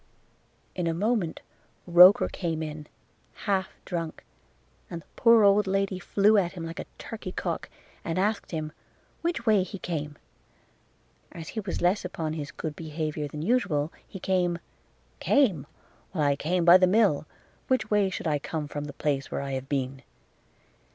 –In 0.75 0.87
a 0.87 0.95
moment 0.95 1.41
Roker 1.85 2.27
came 2.27 2.63
in, 2.63 2.87
half 3.45 3.69
drunk, 3.85 4.25
and 4.89 5.03
the 5.03 5.07
poor 5.15 5.43
old 5.43 5.67
lady 5.67 5.99
flew 5.99 6.39
at 6.39 6.53
him 6.53 6.65
like 6.65 6.79
a 6.79 6.87
turkey 6.97 7.31
cock, 7.31 7.69
and 8.03 8.17
asked 8.17 8.49
him, 8.49 8.71
which 9.21 9.45
way 9.45 9.61
he 9.61 9.77
came? 9.77 10.17
As 11.31 11.49
he 11.49 11.59
was 11.59 11.81
less 11.83 12.03
upon 12.03 12.33
his 12.33 12.49
good 12.49 12.75
behaviour 12.75 13.27
than 13.27 13.43
usual, 13.43 13.93
he 14.07 14.19
came, 14.19 14.57
'Came! 15.19 15.67
Why 16.13 16.29
I 16.31 16.35
came 16.35 16.65
by 16.65 16.77
the 16.79 16.87
mill; 16.87 17.27
which 17.67 17.91
way 17.91 18.09
should 18.09 18.25
I 18.25 18.39
come 18.39 18.67
from 18.67 18.85
the 18.85 18.93
place 18.93 19.29
where 19.29 19.41
I 19.41 19.51
have 19.51 19.69
been?' 19.69 20.01